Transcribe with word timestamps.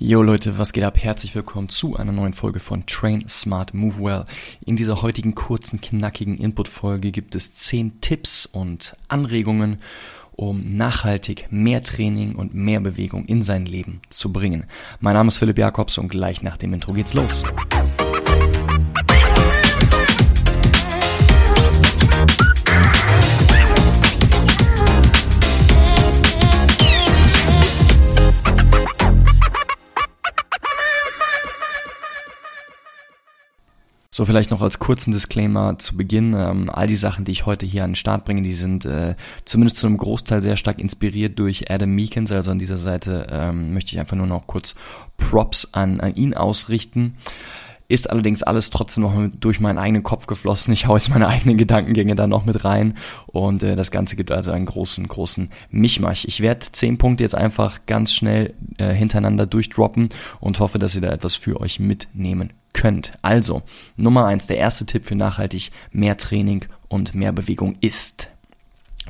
Yo 0.00 0.22
Leute, 0.22 0.58
was 0.58 0.72
geht 0.72 0.84
ab? 0.84 0.96
Herzlich 0.96 1.34
willkommen 1.34 1.68
zu 1.68 1.96
einer 1.96 2.12
neuen 2.12 2.32
Folge 2.32 2.60
von 2.60 2.86
Train 2.86 3.28
Smart 3.28 3.74
Move 3.74 3.98
Well. 3.98 4.24
In 4.64 4.76
dieser 4.76 5.02
heutigen 5.02 5.34
kurzen, 5.34 5.80
knackigen 5.80 6.38
Input-Folge 6.38 7.10
gibt 7.10 7.34
es 7.34 7.56
10 7.56 8.00
Tipps 8.00 8.46
und 8.46 8.96
Anregungen, 9.08 9.78
um 10.36 10.76
nachhaltig 10.76 11.48
mehr 11.50 11.82
Training 11.82 12.36
und 12.36 12.54
mehr 12.54 12.78
Bewegung 12.78 13.24
in 13.24 13.42
sein 13.42 13.66
Leben 13.66 14.00
zu 14.08 14.32
bringen. 14.32 14.66
Mein 15.00 15.14
Name 15.14 15.26
ist 15.26 15.38
Philipp 15.38 15.58
Jakobs 15.58 15.98
und 15.98 16.10
gleich 16.10 16.42
nach 16.42 16.58
dem 16.58 16.74
Intro 16.74 16.92
geht's 16.92 17.14
los. 17.14 17.42
So, 34.18 34.24
vielleicht 34.24 34.50
noch 34.50 34.62
als 34.62 34.80
kurzen 34.80 35.12
Disclaimer 35.12 35.78
zu 35.78 35.96
Beginn. 35.96 36.34
Ähm, 36.34 36.70
all 36.70 36.88
die 36.88 36.96
Sachen, 36.96 37.24
die 37.24 37.30
ich 37.30 37.46
heute 37.46 37.66
hier 37.66 37.84
an 37.84 37.90
den 37.90 37.94
Start 37.94 38.24
bringe, 38.24 38.42
die 38.42 38.50
sind 38.50 38.84
äh, 38.84 39.14
zumindest 39.44 39.76
zu 39.76 39.86
einem 39.86 39.96
Großteil 39.96 40.42
sehr 40.42 40.56
stark 40.56 40.80
inspiriert 40.80 41.38
durch 41.38 41.70
Adam 41.70 41.90
Meekins. 41.90 42.32
Also 42.32 42.50
an 42.50 42.58
dieser 42.58 42.78
Seite 42.78 43.28
ähm, 43.30 43.74
möchte 43.74 43.92
ich 43.92 44.00
einfach 44.00 44.16
nur 44.16 44.26
noch 44.26 44.48
kurz 44.48 44.74
Props 45.18 45.68
an, 45.70 46.00
an 46.00 46.16
ihn 46.16 46.34
ausrichten. 46.34 47.14
Ist 47.86 48.10
allerdings 48.10 48.42
alles 48.42 48.70
trotzdem 48.70 49.04
noch 49.04 49.14
durch 49.38 49.60
meinen 49.60 49.78
eigenen 49.78 50.02
Kopf 50.02 50.26
geflossen. 50.26 50.72
Ich 50.72 50.88
hau 50.88 50.96
jetzt 50.96 51.10
meine 51.10 51.28
eigenen 51.28 51.56
Gedankengänge 51.56 52.16
da 52.16 52.26
noch 52.26 52.44
mit 52.44 52.64
rein 52.64 52.94
und 53.28 53.62
äh, 53.62 53.76
das 53.76 53.92
Ganze 53.92 54.16
gibt 54.16 54.32
also 54.32 54.50
einen 54.50 54.66
großen, 54.66 55.06
großen 55.06 55.48
Mischmasch. 55.70 56.24
Ich 56.24 56.40
werde 56.40 56.66
zehn 56.72 56.98
Punkte 56.98 57.22
jetzt 57.22 57.36
einfach 57.36 57.86
ganz 57.86 58.12
schnell 58.12 58.54
äh, 58.78 58.92
hintereinander 58.92 59.46
durchdroppen 59.46 60.08
und 60.40 60.58
hoffe, 60.58 60.80
dass 60.80 60.96
ihr 60.96 61.02
da 61.02 61.10
etwas 61.10 61.36
für 61.36 61.60
euch 61.60 61.78
mitnehmen 61.78 62.52
könnt. 62.78 63.12
Also, 63.22 63.62
Nummer 63.96 64.26
eins, 64.26 64.46
der 64.46 64.56
erste 64.56 64.86
Tipp 64.86 65.04
für 65.04 65.16
nachhaltig 65.16 65.72
mehr 65.90 66.16
Training 66.16 66.64
und 66.86 67.12
mehr 67.12 67.32
Bewegung 67.32 67.76
ist, 67.80 68.30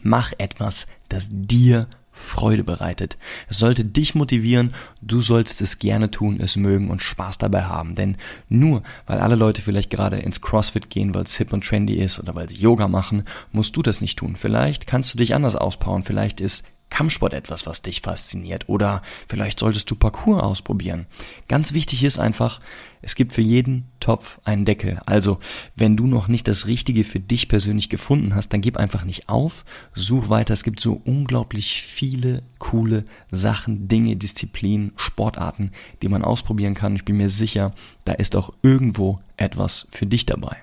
mach 0.02 0.32
etwas, 0.38 0.86
das 1.10 1.28
dir 1.30 1.86
Freude 2.10 2.64
bereitet. 2.64 3.18
Es 3.48 3.58
sollte 3.58 3.84
dich 3.84 4.14
motivieren, 4.14 4.72
du 5.02 5.20
solltest 5.20 5.60
es 5.60 5.78
gerne 5.78 6.10
tun, 6.10 6.40
es 6.40 6.56
mögen 6.56 6.88
und 6.88 7.02
Spaß 7.02 7.36
dabei 7.36 7.64
haben. 7.64 7.94
Denn 7.94 8.16
nur 8.48 8.82
weil 9.06 9.20
alle 9.20 9.36
Leute 9.36 9.60
vielleicht 9.60 9.90
gerade 9.90 10.16
ins 10.16 10.40
CrossFit 10.40 10.88
gehen, 10.88 11.14
weil 11.14 11.24
es 11.24 11.36
hip 11.36 11.52
und 11.52 11.62
trendy 11.62 11.94
ist 11.94 12.18
oder 12.18 12.34
weil 12.34 12.48
sie 12.48 12.56
Yoga 12.56 12.88
machen, 12.88 13.24
musst 13.52 13.76
du 13.76 13.82
das 13.82 14.00
nicht 14.00 14.18
tun. 14.18 14.34
Vielleicht 14.34 14.86
kannst 14.86 15.12
du 15.12 15.18
dich 15.18 15.34
anders 15.34 15.56
ausbauen, 15.56 16.04
vielleicht 16.04 16.40
ist 16.40 16.64
Kampfsport 16.90 17.34
etwas, 17.34 17.66
was 17.66 17.82
dich 17.82 18.00
fasziniert 18.00 18.68
oder 18.68 19.02
vielleicht 19.28 19.58
solltest 19.58 19.90
du 19.90 19.94
Parkour 19.94 20.42
ausprobieren. 20.42 21.06
Ganz 21.46 21.72
wichtig 21.72 22.02
ist 22.02 22.18
einfach, 22.18 22.60
es 23.02 23.14
gibt 23.14 23.32
für 23.32 23.42
jeden 23.42 23.86
Topf 24.00 24.40
einen 24.44 24.64
Deckel. 24.64 25.00
Also, 25.06 25.38
wenn 25.76 25.96
du 25.96 26.06
noch 26.06 26.28
nicht 26.28 26.48
das 26.48 26.66
Richtige 26.66 27.04
für 27.04 27.20
dich 27.20 27.48
persönlich 27.48 27.88
gefunden 27.88 28.34
hast, 28.34 28.48
dann 28.48 28.60
gib 28.60 28.76
einfach 28.76 29.04
nicht 29.04 29.28
auf, 29.28 29.64
such 29.94 30.28
weiter. 30.28 30.54
Es 30.54 30.64
gibt 30.64 30.80
so 30.80 31.00
unglaublich 31.04 31.82
viele 31.82 32.42
coole 32.58 33.04
Sachen, 33.30 33.88
Dinge, 33.88 34.16
Disziplinen, 34.16 34.92
Sportarten, 34.96 35.72
die 36.02 36.08
man 36.08 36.24
ausprobieren 36.24 36.74
kann. 36.74 36.96
Ich 36.96 37.04
bin 37.04 37.18
mir 37.18 37.30
sicher, 37.30 37.72
da 38.04 38.12
ist 38.12 38.34
auch 38.34 38.52
irgendwo 38.62 39.20
etwas 39.36 39.86
für 39.90 40.06
dich 40.06 40.26
dabei. 40.26 40.56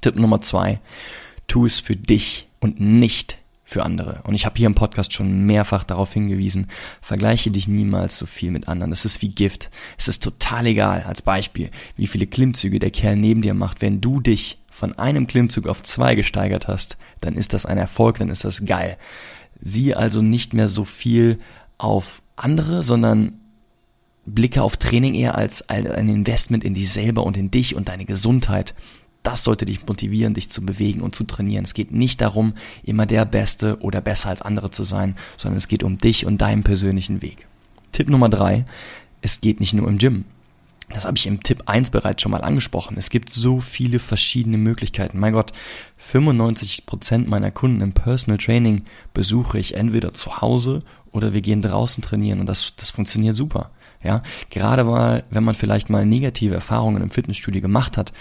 Tipp 0.00 0.16
Nummer 0.16 0.40
zwei, 0.40 0.80
tu 1.46 1.66
es 1.66 1.80
für 1.80 1.96
dich 1.96 2.48
und 2.60 2.80
nicht 2.80 3.38
für 3.64 3.82
andere. 3.82 4.20
Und 4.24 4.34
ich 4.34 4.44
habe 4.44 4.56
hier 4.56 4.66
im 4.66 4.74
Podcast 4.74 5.12
schon 5.12 5.46
mehrfach 5.46 5.84
darauf 5.84 6.12
hingewiesen, 6.12 6.66
vergleiche 7.00 7.50
dich 7.50 7.66
niemals 7.66 8.18
so 8.18 8.26
viel 8.26 8.50
mit 8.50 8.68
anderen. 8.68 8.90
Das 8.90 9.04
ist 9.04 9.22
wie 9.22 9.30
Gift. 9.30 9.70
Es 9.96 10.06
ist 10.06 10.22
total 10.22 10.66
egal, 10.66 11.02
als 11.02 11.22
Beispiel, 11.22 11.70
wie 11.96 12.06
viele 12.06 12.26
Klimmzüge 12.26 12.78
der 12.78 12.90
Kerl 12.90 13.16
neben 13.16 13.42
dir 13.42 13.54
macht. 13.54 13.80
Wenn 13.80 14.00
du 14.00 14.20
dich 14.20 14.58
von 14.70 14.98
einem 14.98 15.26
Klimmzug 15.26 15.66
auf 15.66 15.82
zwei 15.82 16.14
gesteigert 16.14 16.68
hast, 16.68 16.98
dann 17.20 17.34
ist 17.34 17.54
das 17.54 17.64
ein 17.64 17.78
Erfolg, 17.78 18.18
dann 18.18 18.28
ist 18.28 18.44
das 18.44 18.66
geil. 18.66 18.98
Sieh 19.60 19.94
also 19.94 20.20
nicht 20.20 20.52
mehr 20.52 20.68
so 20.68 20.84
viel 20.84 21.38
auf 21.78 22.22
andere, 22.36 22.82
sondern 22.82 23.40
blicke 24.26 24.62
auf 24.62 24.76
Training 24.76 25.14
eher 25.14 25.36
als 25.36 25.68
ein 25.68 26.08
Investment 26.08 26.64
in 26.64 26.74
dich 26.74 26.90
selber 26.90 27.24
und 27.24 27.36
in 27.36 27.50
dich 27.50 27.74
und 27.74 27.88
deine 27.88 28.04
Gesundheit. 28.04 28.74
Das 29.24 29.42
sollte 29.42 29.64
dich 29.64 29.84
motivieren, 29.86 30.34
dich 30.34 30.50
zu 30.50 30.64
bewegen 30.64 31.00
und 31.00 31.14
zu 31.14 31.24
trainieren. 31.24 31.64
Es 31.64 31.74
geht 31.74 31.90
nicht 31.90 32.20
darum, 32.20 32.52
immer 32.84 33.06
der 33.06 33.24
Beste 33.24 33.80
oder 33.80 34.00
besser 34.00 34.28
als 34.28 34.42
andere 34.42 34.70
zu 34.70 34.84
sein, 34.84 35.16
sondern 35.36 35.58
es 35.58 35.66
geht 35.66 35.82
um 35.82 35.98
dich 35.98 36.26
und 36.26 36.38
deinen 36.38 36.62
persönlichen 36.62 37.22
Weg. 37.22 37.48
Tipp 37.90 38.08
Nummer 38.08 38.28
drei, 38.28 38.66
es 39.22 39.40
geht 39.40 39.60
nicht 39.60 39.72
nur 39.72 39.88
im 39.88 39.98
Gym. 39.98 40.26
Das 40.92 41.06
habe 41.06 41.16
ich 41.16 41.26
im 41.26 41.42
Tipp 41.42 41.62
1 41.66 41.90
bereits 41.90 42.22
schon 42.22 42.32
mal 42.32 42.42
angesprochen. 42.42 42.96
Es 42.98 43.08
gibt 43.08 43.30
so 43.30 43.60
viele 43.60 43.98
verschiedene 43.98 44.58
Möglichkeiten. 44.58 45.18
Mein 45.18 45.32
Gott, 45.32 45.52
95% 46.12 47.26
meiner 47.26 47.50
Kunden 47.50 47.80
im 47.80 47.94
Personal 47.94 48.36
Training 48.36 48.84
besuche 49.14 49.58
ich 49.58 49.74
entweder 49.74 50.12
zu 50.12 50.42
Hause 50.42 50.82
oder 51.10 51.32
wir 51.32 51.40
gehen 51.40 51.62
draußen 51.62 52.02
trainieren 52.02 52.40
und 52.40 52.46
das, 52.46 52.74
das 52.76 52.90
funktioniert 52.90 53.36
super. 53.36 53.70
Ja, 54.02 54.22
gerade 54.50 54.84
mal, 54.84 55.24
wenn 55.30 55.44
man 55.44 55.54
vielleicht 55.54 55.88
mal 55.88 56.04
negative 56.04 56.54
Erfahrungen 56.54 57.02
im 57.02 57.10
Fitnessstudio 57.10 57.62
gemacht 57.62 57.96
hat, 57.96 58.12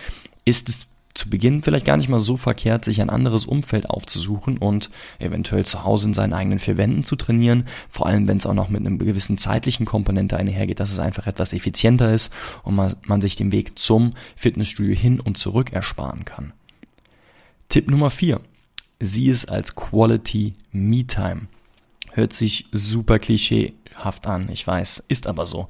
ist 0.45 0.69
es 0.69 0.92
zu 1.13 1.29
Beginn 1.29 1.61
vielleicht 1.61 1.85
gar 1.85 1.97
nicht 1.97 2.09
mal 2.09 2.19
so 2.19 2.37
verkehrt, 2.37 2.85
sich 2.85 3.01
ein 3.01 3.09
anderes 3.09 3.45
Umfeld 3.45 3.89
aufzusuchen 3.89 4.57
und 4.57 4.89
eventuell 5.19 5.65
zu 5.65 5.83
Hause 5.83 6.07
in 6.07 6.13
seinen 6.13 6.33
eigenen 6.33 6.59
vier 6.59 6.77
Wänden 6.77 7.03
zu 7.03 7.15
trainieren, 7.15 7.65
vor 7.89 8.07
allem 8.07 8.27
wenn 8.27 8.37
es 8.37 8.45
auch 8.45 8.53
noch 8.53 8.69
mit 8.69 8.81
einem 8.81 8.97
gewissen 8.97 9.37
zeitlichen 9.37 9.85
Komponente 9.85 10.37
einhergeht, 10.37 10.79
dass 10.79 10.91
es 10.91 10.99
einfach 10.99 11.27
etwas 11.27 11.53
effizienter 11.53 12.13
ist 12.13 12.33
und 12.63 12.75
man, 12.75 12.95
man 13.05 13.21
sich 13.21 13.35
den 13.35 13.51
Weg 13.51 13.77
zum 13.77 14.13
Fitnessstudio 14.35 14.95
hin 14.95 15.19
und 15.19 15.37
zurück 15.37 15.71
ersparen 15.71 16.25
kann. 16.25 16.53
Tipp 17.69 17.89
Nummer 17.89 18.09
vier: 18.09 18.41
Sieh 18.99 19.29
es 19.29 19.45
als 19.45 19.75
Quality 19.75 20.55
Me 20.71 21.05
Time. 21.05 21.47
Hört 22.11 22.33
sich 22.33 22.67
super 22.71 23.17
klischeehaft 23.17 24.27
an, 24.27 24.49
ich 24.51 24.65
weiß, 24.65 25.03
ist 25.07 25.25
aber 25.25 25.47
so. 25.47 25.67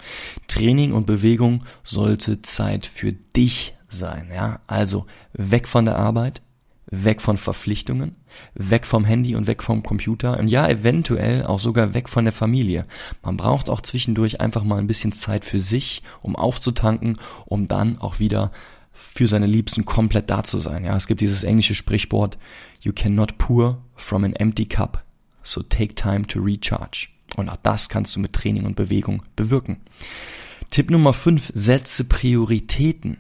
Training 0.48 0.92
und 0.92 1.06
Bewegung 1.06 1.64
sollte 1.86 2.42
Zeit 2.42 2.86
für 2.86 3.14
dich 3.14 3.76
sein, 3.94 4.30
ja. 4.34 4.60
Also 4.68 5.06
weg 5.34 5.68
von 5.68 5.86
der 5.86 5.98
Arbeit, 5.98 6.42
weg 6.88 7.22
von 7.22 7.38
Verpflichtungen, 7.38 8.16
weg 8.54 8.86
vom 8.86 9.06
Handy 9.06 9.36
und 9.36 9.48
weg 9.48 9.64
vom 9.64 9.84
Computer 9.84 10.38
und 10.40 10.48
ja, 10.48 10.68
eventuell 10.68 11.46
auch 11.46 11.60
sogar 11.60 11.94
weg 11.94 12.10
von 12.10 12.26
der 12.26 12.34
Familie. 12.34 12.86
Man 13.24 13.38
braucht 13.38 13.70
auch 13.70 13.82
zwischendurch 13.82 14.42
einfach 14.42 14.64
mal 14.64 14.78
ein 14.78 14.88
bisschen 14.88 15.12
Zeit 15.12 15.46
für 15.46 15.60
sich, 15.60 16.04
um 16.22 16.36
aufzutanken, 16.36 17.18
um 17.46 17.68
dann 17.68 17.98
auch 17.98 18.20
wieder 18.20 18.52
für 18.92 19.28
seine 19.28 19.48
Liebsten 19.48 19.86
komplett 19.86 20.30
da 20.30 20.44
zu 20.44 20.60
sein. 20.60 20.86
Ja, 20.86 20.96
es 20.96 21.08
gibt 21.08 21.22
dieses 21.22 21.44
englische 21.44 21.76
Sprichwort, 21.76 22.38
you 22.82 22.94
cannot 22.94 23.38
pour 23.38 23.82
from 23.96 24.24
an 24.24 24.34
empty 24.34 24.66
cup, 24.66 25.04
so 25.42 25.64
take 25.64 25.96
time 25.96 26.28
to 26.28 26.40
recharge. 26.40 27.08
Und 27.36 27.50
auch 27.50 27.58
das 27.58 27.90
kannst 27.90 28.16
du 28.16 28.20
mit 28.20 28.34
Training 28.34 28.66
und 28.66 28.76
Bewegung 28.76 29.24
bewirken. 29.36 29.78
Tipp 30.70 30.92
Nummer 30.92 31.14
5, 31.14 31.52
setze 31.56 32.04
Prioritäten 32.06 33.18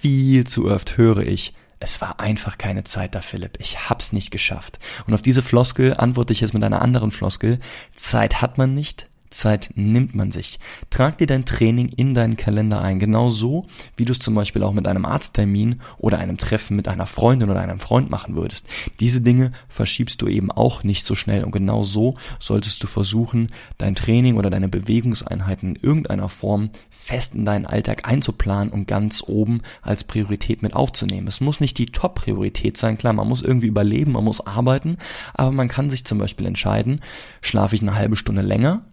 viel 0.00 0.46
zu 0.46 0.70
oft 0.70 0.96
höre 0.96 1.18
ich, 1.18 1.54
es 1.80 2.00
war 2.00 2.18
einfach 2.18 2.58
keine 2.58 2.84
Zeit 2.84 3.14
da, 3.14 3.20
Philipp. 3.20 3.58
Ich 3.60 3.88
hab's 3.88 4.12
nicht 4.12 4.30
geschafft. 4.30 4.78
Und 5.06 5.14
auf 5.14 5.22
diese 5.22 5.42
Floskel 5.42 5.94
antworte 5.94 6.32
ich 6.32 6.40
jetzt 6.40 6.54
mit 6.54 6.64
einer 6.64 6.82
anderen 6.82 7.12
Floskel. 7.12 7.58
Zeit 7.94 8.42
hat 8.42 8.58
man 8.58 8.74
nicht, 8.74 9.08
Zeit 9.30 9.70
nimmt 9.74 10.14
man 10.14 10.30
sich. 10.30 10.58
Trag 10.90 11.18
dir 11.18 11.26
dein 11.26 11.44
Training 11.44 11.88
in 11.88 12.14
deinen 12.14 12.36
Kalender 12.36 12.80
ein, 12.80 12.98
genau 12.98 13.30
so, 13.30 13.66
wie 13.96 14.04
du 14.04 14.12
es 14.12 14.18
zum 14.18 14.34
Beispiel 14.34 14.62
auch 14.62 14.72
mit 14.72 14.86
einem 14.86 15.04
Arzttermin 15.04 15.80
oder 15.98 16.18
einem 16.18 16.38
Treffen 16.38 16.76
mit 16.76 16.88
einer 16.88 17.06
Freundin 17.06 17.50
oder 17.50 17.60
einem 17.60 17.80
Freund 17.80 18.10
machen 18.10 18.36
würdest. 18.36 18.68
Diese 19.00 19.20
Dinge 19.20 19.52
verschiebst 19.68 20.22
du 20.22 20.28
eben 20.28 20.50
auch 20.50 20.84
nicht 20.84 21.04
so 21.04 21.14
schnell 21.14 21.44
und 21.44 21.52
genau 21.52 21.82
so 21.82 22.16
solltest 22.38 22.82
du 22.82 22.86
versuchen, 22.86 23.48
dein 23.78 23.94
Training 23.94 24.36
oder 24.36 24.50
deine 24.50 24.68
Bewegungseinheiten 24.68 25.76
in 25.76 25.82
irgendeiner 25.82 26.28
Form 26.28 26.70
fest 26.90 27.34
in 27.34 27.44
deinen 27.44 27.66
Alltag 27.66 28.08
einzuplanen 28.08 28.72
und 28.72 28.86
ganz 28.86 29.22
oben 29.26 29.62
als 29.82 30.04
Priorität 30.04 30.62
mit 30.62 30.74
aufzunehmen. 30.74 31.26
Es 31.26 31.40
muss 31.40 31.60
nicht 31.60 31.78
die 31.78 31.86
Top-Priorität 31.86 32.76
sein, 32.76 32.98
klar, 32.98 33.12
man 33.12 33.28
muss 33.28 33.42
irgendwie 33.42 33.66
überleben, 33.66 34.12
man 34.12 34.24
muss 34.24 34.46
arbeiten, 34.46 34.98
aber 35.34 35.50
man 35.50 35.68
kann 35.68 35.90
sich 35.90 36.04
zum 36.04 36.18
Beispiel 36.18 36.46
entscheiden, 36.46 37.00
schlafe 37.40 37.74
ich 37.74 37.82
eine 37.82 37.94
halbe 37.94 38.16
Stunde 38.16 38.42
länger, 38.42 38.84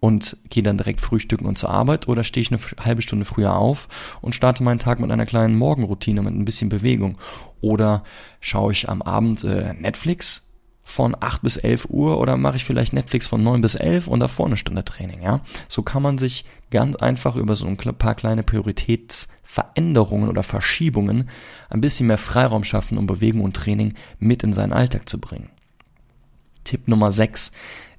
und 0.00 0.38
gehe 0.48 0.62
dann 0.62 0.78
direkt 0.78 1.00
frühstücken 1.00 1.46
und 1.46 1.58
zur 1.58 1.70
Arbeit 1.70 2.08
oder 2.08 2.24
stehe 2.24 2.42
ich 2.42 2.50
eine 2.50 2.60
halbe 2.84 3.02
Stunde 3.02 3.26
früher 3.26 3.54
auf 3.54 3.88
und 4.22 4.34
starte 4.34 4.62
meinen 4.62 4.78
Tag 4.78 4.98
mit 4.98 5.10
einer 5.10 5.26
kleinen 5.26 5.56
Morgenroutine, 5.56 6.22
mit 6.22 6.34
ein 6.34 6.46
bisschen 6.46 6.70
Bewegung. 6.70 7.18
Oder 7.60 8.02
schaue 8.40 8.72
ich 8.72 8.88
am 8.88 9.02
Abend 9.02 9.44
äh, 9.44 9.74
Netflix 9.74 10.46
von 10.82 11.14
8 11.18 11.42
bis 11.42 11.56
11 11.56 11.86
Uhr 11.90 12.18
oder 12.18 12.36
mache 12.36 12.56
ich 12.56 12.64
vielleicht 12.64 12.92
Netflix 12.92 13.26
von 13.26 13.42
9 13.42 13.60
bis 13.60 13.74
11 13.74 14.08
und 14.08 14.20
davor 14.20 14.46
eine 14.46 14.56
Stunde 14.56 14.84
Training, 14.84 15.22
ja? 15.22 15.40
So 15.68 15.82
kann 15.82 16.02
man 16.02 16.18
sich 16.18 16.44
ganz 16.70 16.96
einfach 16.96 17.36
über 17.36 17.54
so 17.54 17.66
ein 17.66 17.76
paar 17.76 18.14
kleine 18.14 18.42
Prioritätsveränderungen 18.42 20.28
oder 20.28 20.42
Verschiebungen 20.42 21.28
ein 21.68 21.80
bisschen 21.80 22.06
mehr 22.06 22.18
Freiraum 22.18 22.64
schaffen, 22.64 22.98
um 22.98 23.06
Bewegung 23.06 23.42
und 23.42 23.54
Training 23.54 23.94
mit 24.18 24.42
in 24.42 24.52
seinen 24.52 24.72
Alltag 24.72 25.08
zu 25.08 25.20
bringen. 25.20 25.50
Tipp 26.64 26.88
Nummer 26.88 27.12
6. 27.12 27.52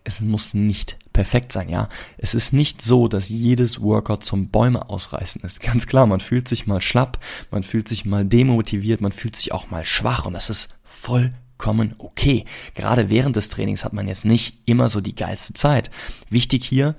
Es 0.03 0.19
muss 0.19 0.53
nicht 0.53 0.97
perfekt 1.21 1.51
sein, 1.51 1.69
ja. 1.69 1.87
Es 2.17 2.33
ist 2.33 2.51
nicht 2.51 2.81
so, 2.81 3.07
dass 3.07 3.29
jedes 3.29 3.79
Workout 3.79 4.25
zum 4.25 4.47
Bäume 4.47 4.89
ausreißen 4.89 5.43
ist. 5.43 5.61
Ganz 5.61 5.85
klar, 5.85 6.07
man 6.07 6.19
fühlt 6.19 6.47
sich 6.47 6.65
mal 6.65 6.81
schlapp, 6.81 7.19
man 7.51 7.61
fühlt 7.61 7.87
sich 7.87 8.05
mal 8.05 8.25
demotiviert, 8.25 9.01
man 9.01 9.11
fühlt 9.11 9.35
sich 9.35 9.51
auch 9.51 9.69
mal 9.69 9.85
schwach 9.85 10.25
und 10.25 10.33
das 10.33 10.49
ist 10.49 10.73
vollkommen 10.83 11.93
okay. 11.99 12.45
Gerade 12.73 13.11
während 13.11 13.35
des 13.35 13.49
Trainings 13.49 13.85
hat 13.85 13.93
man 13.93 14.07
jetzt 14.07 14.25
nicht 14.25 14.63
immer 14.65 14.89
so 14.89 14.99
die 14.99 15.13
geilste 15.13 15.53
Zeit. 15.53 15.91
Wichtig 16.31 16.65
hier, 16.65 16.95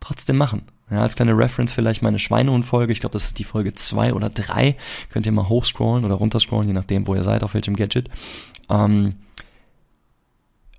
trotzdem 0.00 0.38
machen. 0.38 0.62
Ja, 0.90 1.02
als 1.02 1.16
kleine 1.16 1.36
Reference 1.36 1.74
vielleicht 1.74 2.00
meine 2.00 2.18
Schweinehund-Folge, 2.18 2.90
ich 2.94 3.00
glaube, 3.00 3.12
das 3.12 3.24
ist 3.24 3.38
die 3.38 3.44
Folge 3.44 3.74
zwei 3.74 4.14
oder 4.14 4.30
drei. 4.30 4.76
Könnt 5.10 5.26
ihr 5.26 5.32
mal 5.32 5.50
hochscrollen 5.50 6.06
oder 6.06 6.14
runterscrollen, 6.14 6.68
je 6.68 6.72
nachdem, 6.74 7.06
wo 7.06 7.14
ihr 7.14 7.22
seid, 7.22 7.42
auf 7.42 7.52
welchem 7.52 7.76
Gadget. 7.76 8.08
Ähm, 8.70 9.16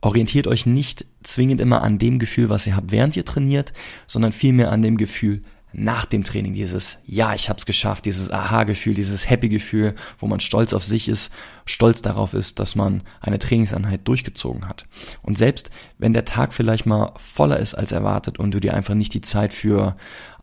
orientiert 0.01 0.47
euch 0.47 0.65
nicht 0.65 1.05
zwingend 1.23 1.61
immer 1.61 1.81
an 1.81 1.97
dem 1.97 2.19
Gefühl, 2.19 2.49
was 2.49 2.65
ihr 2.67 2.75
habt, 2.75 2.91
während 2.91 3.15
ihr 3.17 3.25
trainiert, 3.25 3.73
sondern 4.07 4.31
vielmehr 4.31 4.71
an 4.71 4.81
dem 4.81 4.97
Gefühl 4.97 5.41
nach 5.71 6.05
dem 6.05 6.23
Training. 6.23 6.53
Dieses 6.53 6.99
Ja, 7.05 7.33
ich 7.35 7.49
hab's 7.49 7.65
geschafft, 7.65 8.05
dieses 8.05 8.31
Aha-Gefühl, 8.31 8.95
dieses 8.95 9.29
Happy-Gefühl, 9.29 9.93
wo 10.17 10.27
man 10.27 10.39
stolz 10.39 10.73
auf 10.73 10.83
sich 10.83 11.07
ist, 11.07 11.31
stolz 11.65 12.01
darauf 12.01 12.33
ist, 12.33 12.59
dass 12.59 12.75
man 12.75 13.03
eine 13.21 13.39
Trainingseinheit 13.39 14.07
durchgezogen 14.07 14.67
hat. 14.67 14.87
Und 15.21 15.37
selbst 15.37 15.69
wenn 15.97 16.13
der 16.13 16.25
Tag 16.25 16.53
vielleicht 16.53 16.85
mal 16.85 17.13
voller 17.17 17.59
ist 17.59 17.75
als 17.75 17.91
erwartet 17.91 18.39
und 18.39 18.51
du 18.51 18.59
dir 18.59 18.73
einfach 18.73 18.95
nicht 18.95 19.13
die 19.13 19.21
Zeit 19.21 19.53
für 19.53 19.95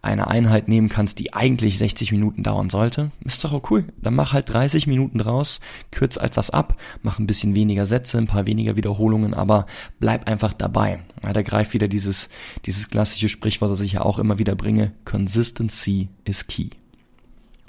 eine 0.07 0.29
Einheit 0.29 0.69
nehmen 0.69 0.89
kannst, 0.89 1.19
die 1.19 1.35
eigentlich 1.35 1.79
60 1.79 2.13
Minuten 2.13 2.43
dauern 2.43 2.71
sollte, 2.71 3.11
ist 3.25 3.45
doch 3.45 3.53
auch 3.53 3.71
cool. 3.71 3.85
Dann 4.01 4.15
mach 4.15 4.33
halt 4.33 4.53
30 4.53 4.87
Minuten 4.87 5.19
draus, 5.19 5.61
kürz 5.91 6.17
etwas 6.17 6.51
ab, 6.51 6.77
mach 7.03 7.19
ein 7.19 7.27
bisschen 7.27 7.55
weniger 7.55 7.85
Sätze, 7.87 8.19
ein 8.19 8.27
paar 8.27 8.47
weniger 8.47 8.77
Wiederholungen, 8.77 9.35
aber 9.35 9.67
bleib 10.01 10.29
einfach 10.29 10.53
dabei. 10.53 11.01
Ja, 11.23 11.33
da 11.33 11.43
greift 11.43 11.75
wieder 11.75 11.89
dieses, 11.89 12.29
dieses 12.65 12.89
klassische 12.89 13.29
Sprichwort, 13.29 13.71
das 13.71 13.81
ich 13.81 13.93
ja 13.93 14.03
auch 14.03 14.19
immer 14.19 14.39
wieder 14.39 14.55
bringe. 14.55 14.93
Consistency 15.05 16.09
is 16.25 16.47
key. 16.47 16.71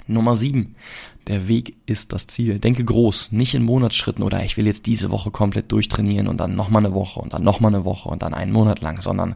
Nummer 0.06 0.34
7. 0.34 0.74
Der 1.26 1.46
Weg 1.46 1.76
ist 1.84 2.14
das 2.14 2.26
Ziel. 2.26 2.58
Denke 2.58 2.84
groß, 2.84 3.32
nicht 3.32 3.54
in 3.54 3.62
Monatsschritten 3.62 4.24
oder 4.24 4.42
ich 4.44 4.56
will 4.56 4.66
jetzt 4.66 4.86
diese 4.86 5.10
Woche 5.10 5.30
komplett 5.30 5.70
durchtrainieren 5.70 6.26
und 6.26 6.38
dann 6.38 6.56
nochmal 6.56 6.84
eine 6.84 6.94
Woche 6.94 7.20
und 7.20 7.34
dann 7.34 7.42
nochmal 7.42 7.74
eine 7.74 7.84
Woche 7.84 8.08
und 8.08 8.22
dann 8.22 8.32
einen 8.32 8.52
Monat 8.52 8.80
lang, 8.80 9.02
sondern 9.02 9.34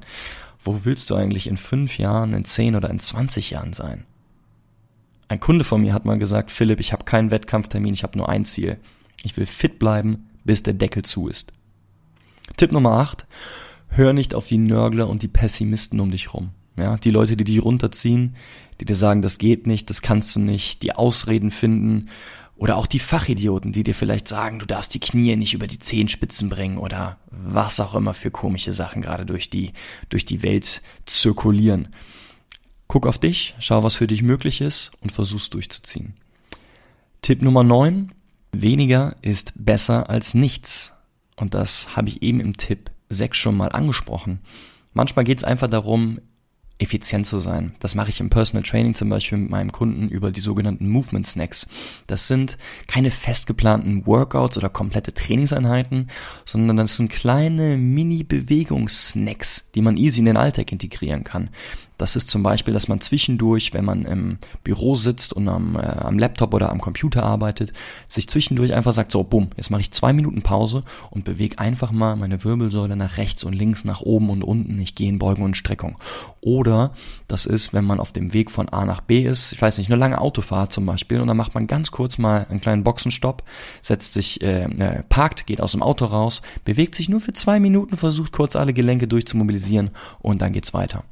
wo 0.64 0.84
willst 0.84 1.10
du 1.10 1.14
eigentlich 1.14 1.46
in 1.46 1.56
fünf 1.56 1.98
Jahren, 1.98 2.34
in 2.34 2.44
zehn 2.44 2.76
oder 2.76 2.90
in 2.90 2.98
20 2.98 3.50
Jahren 3.50 3.72
sein? 3.72 4.04
Ein 5.28 5.40
Kunde 5.40 5.64
von 5.64 5.80
mir 5.80 5.94
hat 5.94 6.04
mal 6.04 6.18
gesagt, 6.18 6.50
Philipp, 6.50 6.78
ich 6.80 6.92
habe 6.92 7.04
keinen 7.04 7.30
Wettkampftermin, 7.30 7.94
ich 7.94 8.02
habe 8.02 8.18
nur 8.18 8.28
ein 8.28 8.44
Ziel. 8.44 8.78
Ich 9.22 9.36
will 9.36 9.46
fit 9.46 9.78
bleiben, 9.78 10.28
bis 10.44 10.62
der 10.62 10.74
Deckel 10.74 11.04
zu 11.04 11.28
ist. 11.28 11.52
Tipp 12.56 12.72
Nummer 12.72 12.92
8. 12.92 13.26
Hör 13.88 14.12
nicht 14.12 14.34
auf 14.34 14.46
die 14.46 14.58
Nörgler 14.58 15.08
und 15.08 15.22
die 15.22 15.28
Pessimisten 15.28 16.00
um 16.00 16.10
dich 16.10 16.34
rum. 16.34 16.50
Ja, 16.76 16.96
die 16.96 17.10
Leute, 17.10 17.36
die 17.36 17.44
dich 17.44 17.62
runterziehen, 17.62 18.36
die 18.80 18.86
dir 18.86 18.96
sagen, 18.96 19.22
das 19.22 19.38
geht 19.38 19.66
nicht, 19.66 19.90
das 19.90 20.00
kannst 20.00 20.34
du 20.36 20.40
nicht, 20.40 20.82
die 20.82 20.94
Ausreden 20.94 21.50
finden 21.50 22.08
oder 22.62 22.76
auch 22.76 22.86
die 22.86 23.00
Fachidioten, 23.00 23.72
die 23.72 23.82
dir 23.82 23.92
vielleicht 23.92 24.28
sagen, 24.28 24.60
du 24.60 24.66
darfst 24.66 24.94
die 24.94 25.00
Knie 25.00 25.34
nicht 25.34 25.52
über 25.52 25.66
die 25.66 25.80
Zehenspitzen 25.80 26.48
bringen 26.48 26.78
oder 26.78 27.18
was 27.28 27.80
auch 27.80 27.96
immer 27.96 28.14
für 28.14 28.30
komische 28.30 28.72
Sachen 28.72 29.02
gerade 29.02 29.26
durch 29.26 29.50
die, 29.50 29.72
durch 30.10 30.24
die 30.24 30.44
Welt 30.44 30.80
zirkulieren. 31.04 31.88
Guck 32.86 33.08
auf 33.08 33.18
dich, 33.18 33.56
schau, 33.58 33.82
was 33.82 33.96
für 33.96 34.06
dich 34.06 34.22
möglich 34.22 34.60
ist 34.60 34.92
und 35.00 35.10
versuch's 35.10 35.50
durchzuziehen. 35.50 36.14
Tipp 37.20 37.42
Nummer 37.42 37.64
9. 37.64 38.12
Weniger 38.52 39.16
ist 39.22 39.54
besser 39.56 40.08
als 40.08 40.34
nichts. 40.34 40.92
Und 41.34 41.54
das 41.54 41.96
habe 41.96 42.10
ich 42.10 42.22
eben 42.22 42.38
im 42.38 42.56
Tipp 42.56 42.92
6 43.08 43.38
schon 43.38 43.56
mal 43.56 43.72
angesprochen. 43.72 44.38
Manchmal 44.92 45.24
geht 45.24 45.38
es 45.38 45.44
einfach 45.44 45.68
darum, 45.68 46.20
effizient 46.82 47.26
zu 47.26 47.38
sein. 47.38 47.74
Das 47.80 47.94
mache 47.94 48.10
ich 48.10 48.20
im 48.20 48.30
Personal 48.30 48.62
Training 48.62 48.94
zum 48.94 49.08
Beispiel 49.08 49.38
mit 49.38 49.50
meinem 49.50 49.72
Kunden 49.72 50.08
über 50.08 50.30
die 50.30 50.40
sogenannten 50.40 50.88
Movement 50.88 51.26
Snacks. 51.26 51.66
Das 52.06 52.28
sind 52.28 52.58
keine 52.86 53.10
festgeplanten 53.10 54.06
Workouts 54.06 54.58
oder 54.58 54.68
komplette 54.68 55.14
Trainingseinheiten, 55.14 56.10
sondern 56.44 56.76
das 56.76 56.96
sind 56.96 57.10
kleine 57.10 57.76
Mini-Bewegungssnacks, 57.78 59.70
die 59.74 59.82
man 59.82 59.96
easy 59.96 60.20
in 60.20 60.26
den 60.26 60.36
Alltag 60.36 60.72
integrieren 60.72 61.24
kann. 61.24 61.50
Das 62.02 62.16
ist 62.16 62.28
zum 62.28 62.42
Beispiel, 62.42 62.74
dass 62.74 62.88
man 62.88 63.00
zwischendurch, 63.00 63.72
wenn 63.74 63.84
man 63.84 64.04
im 64.04 64.38
Büro 64.64 64.96
sitzt 64.96 65.32
und 65.32 65.46
am, 65.46 65.76
äh, 65.76 65.82
am 65.82 66.18
Laptop 66.18 66.52
oder 66.52 66.72
am 66.72 66.80
Computer 66.80 67.22
arbeitet, 67.22 67.72
sich 68.08 68.28
zwischendurch 68.28 68.74
einfach 68.74 68.90
sagt, 68.90 69.12
so, 69.12 69.22
bumm, 69.22 69.50
jetzt 69.56 69.70
mache 69.70 69.82
ich 69.82 69.92
zwei 69.92 70.12
Minuten 70.12 70.42
Pause 70.42 70.82
und 71.10 71.22
bewege 71.22 71.60
einfach 71.60 71.92
mal 71.92 72.16
meine 72.16 72.42
Wirbelsäule 72.42 72.96
nach 72.96 73.18
rechts 73.18 73.44
und 73.44 73.52
links, 73.52 73.84
nach 73.84 74.00
oben 74.00 74.30
und 74.30 74.42
unten. 74.42 74.80
Ich 74.80 74.96
gehe 74.96 75.08
in 75.08 75.20
Beugung 75.20 75.44
und 75.44 75.56
Streckung. 75.56 75.96
Oder 76.40 76.90
das 77.28 77.46
ist, 77.46 77.72
wenn 77.72 77.84
man 77.84 78.00
auf 78.00 78.10
dem 78.10 78.32
Weg 78.32 78.50
von 78.50 78.68
A 78.70 78.84
nach 78.84 79.00
B 79.00 79.22
ist, 79.22 79.52
ich 79.52 79.62
weiß 79.62 79.78
nicht, 79.78 79.88
eine 79.88 80.00
lange 80.00 80.20
Autofahrt 80.20 80.72
zum 80.72 80.84
Beispiel, 80.84 81.20
und 81.20 81.28
dann 81.28 81.36
macht 81.36 81.54
man 81.54 81.68
ganz 81.68 81.92
kurz 81.92 82.18
mal 82.18 82.48
einen 82.50 82.60
kleinen 82.60 82.82
Boxenstopp, 82.82 83.44
setzt 83.80 84.14
sich, 84.14 84.42
äh, 84.42 84.64
äh, 84.64 85.04
parkt, 85.04 85.46
geht 85.46 85.60
aus 85.60 85.70
dem 85.70 85.84
Auto 85.84 86.06
raus, 86.06 86.42
bewegt 86.64 86.96
sich 86.96 87.08
nur 87.08 87.20
für 87.20 87.32
zwei 87.32 87.60
Minuten, 87.60 87.96
versucht 87.96 88.32
kurz 88.32 88.56
alle 88.56 88.72
Gelenke 88.72 89.06
durchzumobilisieren 89.06 89.92
und 90.20 90.42
dann 90.42 90.52
geht's 90.52 90.74
weiter. 90.74 91.04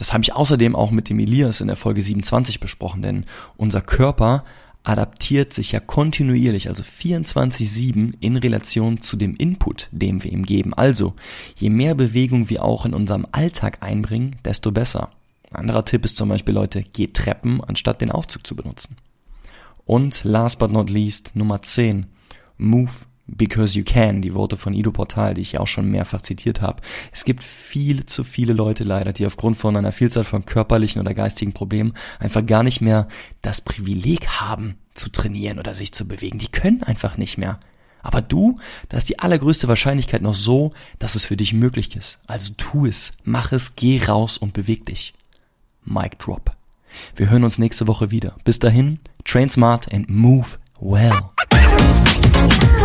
Das 0.00 0.14
habe 0.14 0.22
ich 0.22 0.32
außerdem 0.32 0.74
auch 0.74 0.90
mit 0.90 1.10
dem 1.10 1.18
Elias 1.18 1.60
in 1.60 1.66
der 1.66 1.76
Folge 1.76 2.00
27 2.00 2.58
besprochen, 2.58 3.02
denn 3.02 3.26
unser 3.58 3.82
Körper 3.82 4.44
adaptiert 4.82 5.52
sich 5.52 5.72
ja 5.72 5.80
kontinuierlich, 5.80 6.70
also 6.70 6.82
24-7 6.82 8.14
in 8.18 8.36
Relation 8.36 9.02
zu 9.02 9.18
dem 9.18 9.34
Input, 9.34 9.90
den 9.92 10.24
wir 10.24 10.32
ihm 10.32 10.46
geben. 10.46 10.72
Also, 10.72 11.12
je 11.54 11.68
mehr 11.68 11.94
Bewegung 11.94 12.48
wir 12.48 12.64
auch 12.64 12.86
in 12.86 12.94
unserem 12.94 13.26
Alltag 13.30 13.82
einbringen, 13.82 14.36
desto 14.42 14.72
besser. 14.72 15.10
Ein 15.50 15.56
anderer 15.56 15.84
Tipp 15.84 16.06
ist 16.06 16.16
zum 16.16 16.30
Beispiel, 16.30 16.54
Leute, 16.54 16.82
geht 16.82 17.12
Treppen, 17.12 17.62
anstatt 17.62 18.00
den 18.00 18.10
Aufzug 18.10 18.46
zu 18.46 18.56
benutzen. 18.56 18.96
Und 19.84 20.24
last 20.24 20.58
but 20.58 20.72
not 20.72 20.88
least, 20.88 21.36
Nummer 21.36 21.60
10, 21.60 22.06
move 22.56 22.90
Because 23.36 23.78
You 23.78 23.84
Can, 23.84 24.22
die 24.22 24.34
Worte 24.34 24.56
von 24.56 24.74
Ido 24.74 24.90
Portal, 24.90 25.34
die 25.34 25.40
ich 25.40 25.52
ja 25.52 25.60
auch 25.60 25.68
schon 25.68 25.90
mehrfach 25.90 26.22
zitiert 26.22 26.60
habe. 26.60 26.82
Es 27.12 27.24
gibt 27.24 27.44
viel 27.44 28.06
zu 28.06 28.24
viele 28.24 28.52
Leute 28.52 28.84
leider, 28.84 29.12
die 29.12 29.26
aufgrund 29.26 29.56
von 29.56 29.76
einer 29.76 29.92
Vielzahl 29.92 30.24
von 30.24 30.44
körperlichen 30.44 31.00
oder 31.00 31.14
geistigen 31.14 31.52
Problemen 31.52 31.94
einfach 32.18 32.44
gar 32.44 32.62
nicht 32.62 32.80
mehr 32.80 33.08
das 33.42 33.60
Privileg 33.60 34.26
haben, 34.40 34.76
zu 34.94 35.10
trainieren 35.10 35.58
oder 35.58 35.74
sich 35.74 35.92
zu 35.92 36.06
bewegen. 36.06 36.38
Die 36.38 36.48
können 36.48 36.82
einfach 36.82 37.16
nicht 37.16 37.38
mehr. 37.38 37.58
Aber 38.02 38.22
du, 38.22 38.58
da 38.88 38.96
ist 38.96 39.08
die 39.08 39.18
allergrößte 39.18 39.68
Wahrscheinlichkeit 39.68 40.22
noch 40.22 40.34
so, 40.34 40.72
dass 40.98 41.14
es 41.14 41.24
für 41.24 41.36
dich 41.36 41.52
möglich 41.52 41.94
ist. 41.96 42.18
Also 42.26 42.54
tu 42.56 42.86
es, 42.86 43.12
mach 43.24 43.52
es, 43.52 43.76
geh 43.76 44.02
raus 44.02 44.38
und 44.38 44.52
beweg 44.52 44.86
dich. 44.86 45.14
Mic 45.84 46.16
drop. 46.18 46.56
Wir 47.14 47.30
hören 47.30 47.44
uns 47.44 47.58
nächste 47.58 47.86
Woche 47.86 48.10
wieder. 48.10 48.34
Bis 48.44 48.58
dahin, 48.58 48.98
train 49.24 49.48
smart 49.48 49.92
and 49.92 50.08
move 50.08 50.58
well. 50.80 51.30
Oh, 52.42 52.80